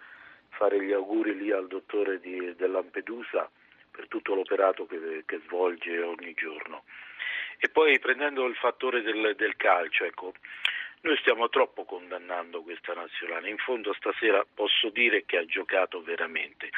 fare 0.53 0.83
gli 0.83 0.91
auguri 0.91 1.35
lì 1.35 1.51
al 1.51 1.67
dottore 1.67 2.19
di, 2.19 2.55
del 2.55 2.71
Lampedusa 2.71 3.49
per 3.91 4.07
tutto 4.07 4.33
l'operato 4.33 4.85
che, 4.85 5.23
che 5.25 5.39
svolge 5.45 6.01
ogni 6.01 6.33
giorno. 6.33 6.83
E 7.59 7.69
poi 7.69 7.99
prendendo 7.99 8.45
il 8.45 8.55
fattore 8.55 9.01
del, 9.01 9.35
del 9.35 9.55
calcio, 9.55 10.03
ecco, 10.03 10.33
noi 11.01 11.17
stiamo 11.17 11.49
troppo 11.49 11.85
condannando 11.85 12.61
questa 12.61 12.93
nazionale. 12.93 13.49
In 13.49 13.57
fondo 13.57 13.93
stasera 13.93 14.45
posso 14.51 14.89
dire 14.89 15.25
che 15.25 15.37
ha 15.37 15.45
giocato 15.45 16.01
veramente. 16.01 16.69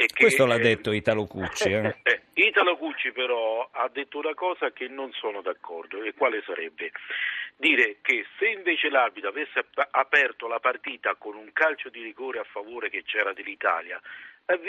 E 0.00 0.06
che, 0.06 0.14
Questo 0.14 0.46
l'ha 0.46 0.58
detto 0.58 0.92
Italo 0.92 1.26
Cucci. 1.26 1.72
eh. 1.72 1.96
Italo 2.34 2.76
Cucci 2.76 3.10
però 3.10 3.68
ha 3.72 3.88
detto 3.88 4.18
una 4.18 4.32
cosa 4.34 4.70
che 4.70 4.86
non 4.86 5.10
sono 5.10 5.42
d'accordo, 5.42 6.00
e 6.04 6.14
quale 6.14 6.40
sarebbe? 6.46 6.92
Dire 7.56 7.96
che 8.00 8.24
se 8.38 8.46
invece 8.46 8.90
l'arbitro 8.90 9.30
avesse 9.30 9.58
ap- 9.58 9.88
aperto 9.90 10.46
la 10.46 10.60
partita 10.60 11.16
con 11.16 11.34
un 11.34 11.50
calcio 11.52 11.88
di 11.88 12.00
rigore 12.00 12.38
a 12.38 12.44
favore 12.44 12.90
che 12.90 13.02
c'era 13.02 13.32
dell'Italia, 13.32 14.00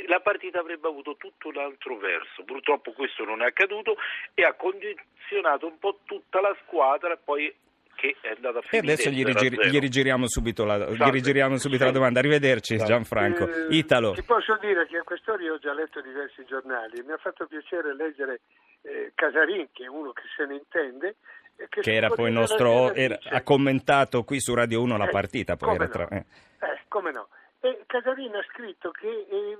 la 0.07 0.19
partita 0.19 0.61
avrebbe 0.61 0.87
avuto 0.87 1.15
tutto 1.15 1.49
un 1.49 1.57
altro 1.57 1.97
verso. 1.97 2.43
Purtroppo 2.43 2.91
questo 2.93 3.23
non 3.23 3.43
è 3.43 3.45
accaduto 3.45 3.97
e 4.33 4.43
ha 4.43 4.53
condizionato 4.53 5.67
un 5.67 5.77
po' 5.77 5.99
tutta 6.05 6.41
la 6.41 6.57
squadra 6.63 7.15
poi 7.17 7.53
che 7.99 8.15
è 8.21 8.29
andata 8.35 8.59
a 8.59 8.61
E 8.63 8.67
finire 8.67 8.93
adesso 8.93 9.09
gli, 9.09 9.17
0 9.23 9.29
a 9.29 9.33
rigiri- 9.33 9.55
0. 9.57 9.69
gli 9.69 9.79
rigiriamo 9.79 10.27
subito 10.27 10.63
la, 10.65 10.77
gli 10.89 11.09
rigiriamo 11.11 11.57
subito 11.57 11.83
la 11.83 11.91
domanda. 11.91 12.19
Arrivederci, 12.19 12.77
Salve. 12.77 12.93
Gianfranco. 12.93 13.49
Eh, 13.49 13.65
Italo. 13.75 14.11
Ti 14.13 14.23
posso 14.23 14.57
dire 14.61 14.87
che 14.87 14.97
a 14.97 15.03
quest'ora 15.03 15.41
io 15.43 15.53
ho 15.55 15.59
già 15.59 15.73
letto 15.73 16.01
diversi 16.01 16.45
giornali. 16.47 17.01
Mi 17.05 17.11
ha 17.11 17.17
fatto 17.17 17.45
piacere 17.47 17.93
leggere 17.95 18.39
eh, 18.83 19.11
Casarin, 19.15 19.67
che 19.73 19.83
è 19.83 19.87
uno 19.87 20.11
che 20.13 20.21
se 20.35 20.45
ne 20.45 20.55
intende. 20.55 21.15
e 21.57 21.67
che 21.67 21.83
si 21.83 21.91
era 21.91 22.07
poi 22.09 22.27
il 22.29 22.33
nostro 22.33 22.93
era- 22.93 23.19
ha 23.21 23.41
commentato 23.43 24.23
qui 24.23 24.39
su 24.39 24.53
Radio 24.53 24.81
1 24.81 24.95
la 24.95 25.07
Eh, 25.07 25.11
partita 25.11 25.57
poi 25.57 25.69
come 25.69 25.83
era 25.83 25.91
tra- 25.93 26.07
no? 26.09 26.15
eh. 26.17 26.25
Eh, 26.65 26.79
come 26.87 27.11
no? 27.11 27.27
E 27.61 27.83
Casarin 27.87 28.35
ha 28.35 28.45
scritto 28.53 28.89
che 28.91 29.27
eh, 29.29 29.57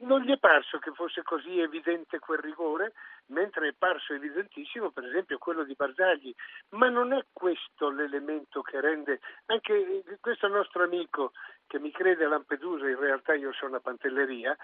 non 0.00 0.22
gli 0.22 0.32
è 0.32 0.38
parso 0.38 0.78
che 0.78 0.90
fosse 0.92 1.22
così 1.22 1.60
evidente 1.60 2.18
quel 2.18 2.40
rigore, 2.40 2.94
mentre 3.26 3.68
è 3.68 3.74
parso 3.78 4.12
evidentissimo, 4.12 4.90
per 4.90 5.04
esempio, 5.04 5.38
quello 5.38 5.62
di 5.62 5.74
Barzagli. 5.76 6.34
Ma 6.70 6.88
non 6.88 7.12
è 7.12 7.24
questo 7.32 7.90
l'elemento 7.90 8.60
che 8.62 8.80
rende 8.80 9.20
anche 9.46 9.72
eh, 9.72 10.18
questo 10.20 10.48
nostro 10.48 10.82
amico 10.82 11.30
che 11.68 11.78
mi 11.78 11.92
crede 11.92 12.24
a 12.24 12.28
Lampedusa, 12.28 12.88
in 12.88 12.98
realtà 12.98 13.34
io 13.34 13.52
sono 13.52 13.76
a 13.76 13.80
Pantelleria. 13.80 14.56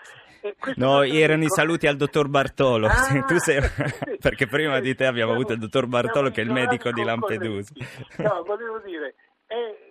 No, 0.74 1.02
erano 1.02 1.42
i 1.42 1.46
amico- 1.46 1.54
saluti 1.54 1.86
al 1.86 1.96
dottor 1.96 2.28
Bartolo. 2.28 2.88
Ah, 2.88 3.22
tu 3.22 3.38
sei... 3.38 3.62
sì. 3.62 4.16
perché 4.18 4.48
prima 4.48 4.80
di 4.80 4.96
te 4.96 5.06
abbiamo 5.06 5.32
avuto 5.32 5.52
il 5.52 5.60
dottor 5.60 5.86
Bartolo 5.86 6.30
che 6.30 6.40
è 6.40 6.44
il 6.44 6.50
medico 6.50 6.90
di 6.90 7.04
Lampedusa. 7.04 7.72
No, 8.18 8.42
volevo 8.42 8.78
dire, 8.78 9.14
è 9.46 9.83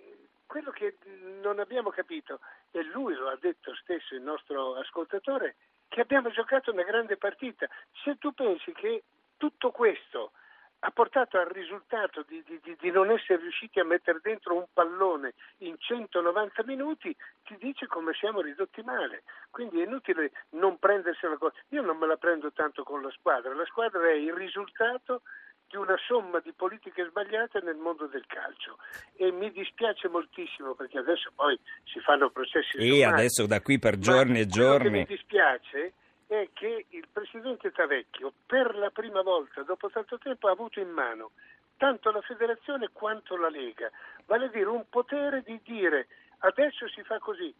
quello 0.54 0.70
che 0.70 0.98
non 1.42 1.58
abbiamo 1.58 1.90
capito, 1.90 2.38
e 2.70 2.84
lui 2.84 3.12
lo 3.16 3.28
ha 3.28 3.36
detto 3.36 3.74
stesso 3.74 4.14
il 4.14 4.22
nostro 4.22 4.76
ascoltatore, 4.76 5.56
che 5.88 6.00
abbiamo 6.00 6.30
giocato 6.30 6.70
una 6.70 6.84
grande 6.84 7.16
partita. 7.16 7.66
Se 8.04 8.18
tu 8.18 8.32
pensi 8.32 8.70
che 8.70 9.02
tutto 9.36 9.72
questo 9.72 10.30
ha 10.78 10.92
portato 10.92 11.38
al 11.38 11.46
risultato 11.46 12.22
di, 12.22 12.40
di- 12.44 12.60
di- 12.62 12.76
di 12.78 12.90
non 12.92 13.10
essere 13.10 13.40
riusciti 13.40 13.80
a 13.80 13.84
mettere 13.84 14.20
dentro 14.22 14.54
un 14.54 14.66
pallone 14.72 15.34
in 15.58 15.74
190 15.76 16.62
minuti, 16.64 17.12
ti 17.42 17.56
dice 17.56 17.88
come 17.88 18.12
siamo 18.12 18.40
ridotti 18.40 18.80
male. 18.82 19.24
Quindi 19.50 19.80
è 19.80 19.84
inutile 19.86 20.30
non 20.50 20.78
prendersela 20.78 21.36
cosa. 21.36 21.56
Io 21.70 21.82
non 21.82 21.96
me 21.96 22.06
la 22.06 22.16
prendo 22.16 22.52
tanto 22.52 22.84
con 22.84 23.02
la 23.02 23.10
squadra, 23.10 23.52
la 23.54 23.64
squadra 23.66 24.06
è 24.06 24.12
il 24.12 24.32
risultato 24.32 25.22
di 25.74 25.76
una 25.76 25.96
somma 26.06 26.38
di 26.38 26.52
politiche 26.52 27.04
sbagliate 27.04 27.60
nel 27.60 27.74
mondo 27.74 28.06
del 28.06 28.24
calcio 28.26 28.78
e 29.16 29.32
mi 29.32 29.50
dispiace 29.50 30.08
moltissimo 30.08 30.74
perché 30.74 30.98
adesso 30.98 31.32
poi 31.34 31.58
si 31.82 31.98
fanno 31.98 32.30
processi 32.30 32.76
E 32.76 33.04
adesso 33.04 33.44
da 33.46 33.60
qui 33.60 33.80
per 33.80 33.98
giorni 33.98 34.38
e 34.38 34.46
giorni. 34.46 34.90
mi 34.90 35.04
dispiace 35.04 35.94
è 36.28 36.48
che 36.52 36.86
il 36.90 37.08
presidente 37.12 37.72
Tavecchio 37.72 38.32
per 38.46 38.76
la 38.76 38.90
prima 38.90 39.22
volta 39.22 39.62
dopo 39.62 39.90
tanto 39.90 40.16
tempo 40.18 40.46
ha 40.46 40.52
avuto 40.52 40.78
in 40.78 40.90
mano 40.90 41.32
tanto 41.76 42.12
la 42.12 42.20
federazione 42.20 42.90
quanto 42.92 43.36
la 43.36 43.50
Lega, 43.50 43.90
vale 44.26 44.44
a 44.44 44.48
dire 44.48 44.68
un 44.68 44.84
potere 44.88 45.42
di 45.42 45.60
dire 45.64 46.06
adesso 46.38 46.88
si 46.88 47.02
fa 47.02 47.18
così. 47.18 47.52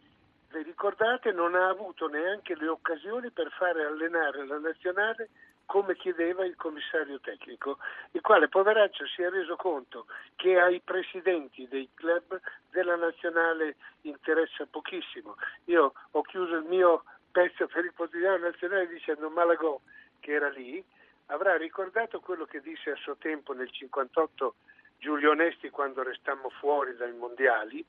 Vi 0.51 0.63
ricordate 0.63 1.33
non 1.33 1.53
ha 1.53 1.67
avuto 1.67 2.07
neanche 2.07 2.55
le 2.55 2.69
occasioni 2.69 3.29
per 3.29 3.51
fare 3.51 3.83
allenare 3.83 4.47
la 4.47 4.57
nazionale 4.57 5.27
come 5.65 5.95
chiedeva 5.95 6.45
il 6.45 6.55
commissario 6.55 7.19
tecnico, 7.19 7.77
il 8.11 8.21
quale 8.21 8.47
poveraccio 8.47 9.05
si 9.07 9.21
è 9.21 9.29
reso 9.29 9.55
conto 9.55 10.05
che 10.35 10.59
ai 10.59 10.79
presidenti 10.79 11.67
dei 11.67 11.89
club 11.93 12.39
della 12.69 12.95
nazionale 12.95 13.75
interessa 14.01 14.65
pochissimo. 14.65 15.35
Io 15.65 15.93
ho 16.11 16.21
chiuso 16.21 16.55
il 16.55 16.65
mio 16.65 17.03
pezzo 17.31 17.67
per 17.67 17.85
il 17.85 17.93
quotidiano 17.93 18.37
nazionale 18.37 18.87
dicendo 18.87 19.29
Malagò, 19.29 19.79
che 20.19 20.31
era 20.31 20.49
lì, 20.49 20.83
avrà 21.27 21.57
ricordato 21.57 22.19
quello 22.19 22.45
che 22.45 22.61
disse 22.61 22.91
a 22.91 22.95
suo 22.95 23.15
tempo 23.17 23.53
nel 23.53 23.71
58 23.71 24.55
Giulio 24.97 25.31
Onesti 25.31 25.69
quando 25.69 26.03
restammo 26.03 26.49
fuori 26.49 26.95
dai 26.95 27.13
mondiali, 27.13 27.83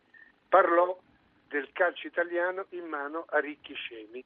parlò 0.48 0.98
del 1.48 1.70
calcio 1.72 2.06
italiano 2.06 2.66
in 2.70 2.84
mano 2.86 3.24
a 3.28 3.38
ricchi 3.38 3.74
scemi. 3.74 4.24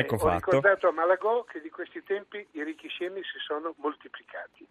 Ecco 0.00 0.14
ho 0.14 0.18
fatto. 0.18 0.50
ricordato 0.50 0.88
a 0.88 0.92
Malagò 0.92 1.44
che 1.44 1.60
di 1.60 1.70
questi 1.70 2.02
tempi 2.02 2.46
i 2.52 2.62
ricchi 2.62 2.88
scemi 2.88 3.20
si 3.22 3.38
sono 3.46 3.74
moltiplicati. 3.78 4.66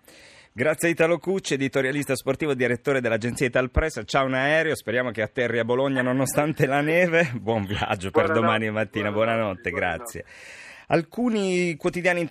Grazie 0.51 0.89
a 0.89 0.91
Italo 0.91 1.17
Cucci, 1.17 1.55
editorialista 1.55 2.15
sportivo 2.15 2.51
e 2.51 2.55
direttore 2.55 3.01
dell'agenzia 3.01 3.47
Ital 3.47 3.71
Press. 3.71 4.03
Ciao 4.05 4.25
un 4.25 4.35
aereo, 4.35 4.75
speriamo 4.75 5.11
che 5.11 5.21
atterri 5.21 5.59
a 5.59 5.65
Bologna 5.65 6.01
nonostante 6.01 6.65
la 6.67 6.81
neve. 6.81 7.31
Buon 7.33 7.65
viaggio 7.65 8.11
per 8.11 8.25
Buonanotte, 8.25 8.39
domani 8.39 8.69
mattina, 8.69 9.11
buonanotte, 9.11 9.69
buonanotte, 9.69 9.71
grazie. 9.71 10.25
Alcuni 10.87 11.75
quotidiani 11.77 12.29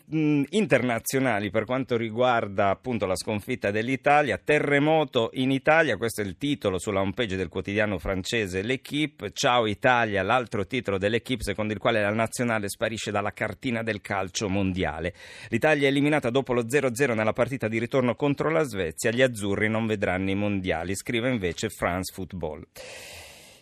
internazionali 0.50 1.50
per 1.50 1.64
quanto 1.64 1.96
riguarda 1.96 2.68
appunto 2.68 3.04
la 3.04 3.16
sconfitta 3.16 3.72
dell'Italia, 3.72 4.38
terremoto 4.38 5.30
in 5.34 5.50
Italia, 5.50 5.96
questo 5.96 6.20
è 6.20 6.24
il 6.24 6.36
titolo 6.36 6.78
sulla 6.78 7.00
homepage 7.00 7.34
del 7.34 7.48
quotidiano 7.48 7.98
francese 7.98 8.62
L'Equipe, 8.62 9.32
Ciao 9.32 9.66
Italia, 9.66 10.22
l'altro 10.22 10.66
titolo 10.66 10.98
dell'Equipe 10.98 11.42
secondo 11.42 11.72
il 11.72 11.80
quale 11.80 12.00
la 12.00 12.10
nazionale 12.10 12.68
sparisce 12.68 13.10
dalla 13.10 13.32
cartina 13.32 13.82
del 13.82 14.00
calcio 14.00 14.48
mondiale. 14.48 15.14
L'Italia 15.48 15.88
è 15.88 15.90
eliminata 15.90 16.30
dopo 16.30 16.52
lo 16.52 16.62
0-0 16.62 17.12
nella 17.12 17.32
partita 17.32 17.66
di 17.66 17.80
ritorno 17.80 18.14
contro 18.14 18.50
la 18.50 18.62
Svezia, 18.62 19.10
gli 19.10 19.22
azzurri 19.22 19.68
non 19.68 19.86
vedranno 19.86 20.30
i 20.30 20.36
mondiali, 20.36 20.94
scrive 20.94 21.28
invece 21.28 21.70
France 21.70 22.12
Football. 22.14 22.64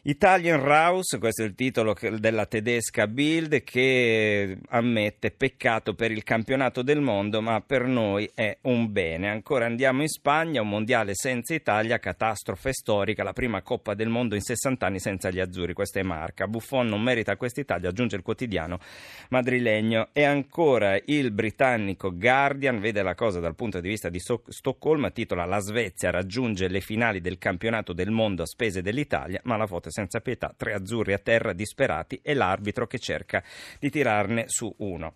Italian 0.05 0.61
Raus, 0.61 1.17
questo 1.21 1.43
è 1.43 1.45
il 1.45 1.55
titolo 1.55 1.95
della 2.19 2.47
tedesca 2.47 3.07
Bild, 3.07 3.63
che 3.63 4.59
ammette 4.71 5.31
peccato 5.31 5.95
per 5.95 6.11
il 6.11 6.25
campionato 6.25 6.83
del 6.83 7.01
mondo, 7.01 7.41
ma 7.41 7.61
per 7.61 7.85
noi 7.85 8.29
è 8.35 8.59
un 8.63 8.91
bene. 8.91 9.31
Ancora 9.31 9.67
andiamo 9.67 10.03
in 10.03 10.09
Spagna, 10.09 10.61
un 10.61 10.71
mondiale 10.71 11.13
senza 11.15 11.55
Italia, 11.55 12.01
catastrofe 12.01 12.73
storica, 12.73 13.23
la 13.23 13.33
prima 13.33 13.63
Coppa 13.63 13.95
del 13.95 14.09
Mondo 14.09 14.35
in 14.35 14.41
60 14.41 14.85
anni 14.85 14.99
senza 14.99 15.31
gli 15.31 15.39
azzurri, 15.39 15.73
questa 15.73 16.01
è 16.01 16.03
Marca. 16.03 16.49
Buffon 16.49 16.89
non 16.89 17.01
merita 17.01 17.37
questa 17.37 17.61
Italia, 17.61 17.91
aggiunge 17.91 18.17
il 18.17 18.23
quotidiano 18.23 18.81
madrilegno. 19.29 20.09
E 20.13 20.25
ancora 20.25 20.99
il 21.05 21.31
britannico 21.31 22.13
Guardian 22.13 22.81
vede 22.81 23.03
la 23.03 23.15
cosa 23.15 23.39
dal 23.39 23.55
punto 23.55 23.79
di 23.79 23.89
vista 23.89 24.09
di 24.09 24.19
Stoccolma, 24.19 25.11
titola 25.11 25.45
La 25.45 25.61
Svezia 25.61 26.11
raggiunge 26.11 26.67
le 26.67 26.81
finali 26.81 27.21
del 27.21 27.39
campionato 27.39 27.93
del 27.93 28.11
mondo 28.11 28.43
a 28.43 28.47
spese 28.47 28.83
dell'Italia, 28.83 29.41
ma 29.45 29.57
la 29.57 29.69
foto 29.69 29.91
senza 29.93 30.21
pietà, 30.21 30.53
tre 30.57 30.73
azzurri 30.75 31.13
a 31.13 31.19
terra 31.19 31.53
disperati 31.53 32.19
e 32.21 32.35
l'arbitro 32.35 32.89
che 32.89 32.99
cerca 32.99 33.45
di 33.79 33.91
tirarne 33.91 34.47
su 34.49 34.75
uno. 34.79 35.15